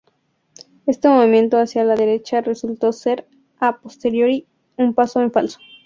Este 0.87 1.09
movimiento 1.09 1.59
hacia 1.59 1.83
la 1.83 1.93
derecha 1.93 2.41
resultó 2.41 2.91
ser 2.91 3.27
"a 3.59 3.77
posteriori" 3.79 4.47
un 4.77 4.95
paso 4.95 5.21
en 5.21 5.31
falso. 5.31 5.59